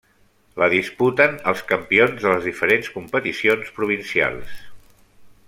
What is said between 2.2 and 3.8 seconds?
de les diferents competicions